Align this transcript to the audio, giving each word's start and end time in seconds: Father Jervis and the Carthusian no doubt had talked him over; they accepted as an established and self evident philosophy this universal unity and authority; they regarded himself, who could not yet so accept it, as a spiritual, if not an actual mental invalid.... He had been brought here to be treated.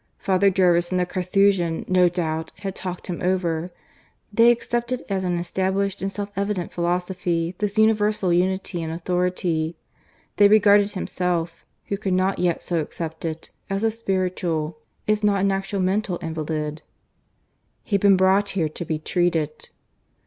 Father 0.17 0.49
Jervis 0.49 0.89
and 0.89 0.99
the 0.99 1.05
Carthusian 1.05 1.85
no 1.87 2.09
doubt 2.09 2.51
had 2.61 2.75
talked 2.75 3.05
him 3.05 3.21
over; 3.21 3.71
they 4.33 4.49
accepted 4.49 5.03
as 5.09 5.23
an 5.23 5.37
established 5.37 6.01
and 6.01 6.11
self 6.11 6.31
evident 6.35 6.71
philosophy 6.71 7.53
this 7.59 7.77
universal 7.77 8.33
unity 8.33 8.81
and 8.81 8.91
authority; 8.91 9.77
they 10.37 10.47
regarded 10.47 10.93
himself, 10.93 11.63
who 11.85 11.97
could 11.99 12.13
not 12.13 12.39
yet 12.39 12.63
so 12.63 12.79
accept 12.79 13.25
it, 13.25 13.51
as 13.69 13.83
a 13.83 13.91
spiritual, 13.91 14.79
if 15.05 15.23
not 15.23 15.41
an 15.41 15.51
actual 15.51 15.79
mental 15.79 16.17
invalid.... 16.19 16.81
He 17.83 17.93
had 17.93 18.01
been 18.01 18.17
brought 18.17 18.49
here 18.57 18.69
to 18.69 18.83
be 18.83 18.97
treated. 18.97 19.69